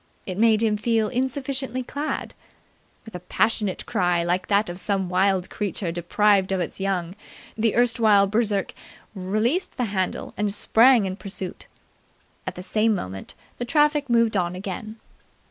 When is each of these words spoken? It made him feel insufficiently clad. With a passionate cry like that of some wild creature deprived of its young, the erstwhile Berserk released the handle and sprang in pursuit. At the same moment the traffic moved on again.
It 0.25 0.39
made 0.39 0.63
him 0.63 0.77
feel 0.77 1.09
insufficiently 1.09 1.83
clad. 1.83 2.33
With 3.05 3.13
a 3.13 3.19
passionate 3.19 3.85
cry 3.85 4.23
like 4.23 4.47
that 4.47 4.67
of 4.67 4.79
some 4.79 5.09
wild 5.09 5.51
creature 5.51 5.91
deprived 5.91 6.51
of 6.51 6.59
its 6.59 6.79
young, 6.79 7.13
the 7.55 7.75
erstwhile 7.75 8.25
Berserk 8.25 8.73
released 9.13 9.77
the 9.77 9.85
handle 9.93 10.33
and 10.37 10.51
sprang 10.51 11.05
in 11.05 11.17
pursuit. 11.17 11.67
At 12.47 12.55
the 12.55 12.63
same 12.63 12.95
moment 12.95 13.35
the 13.59 13.65
traffic 13.65 14.09
moved 14.09 14.35
on 14.35 14.55
again. 14.55 14.95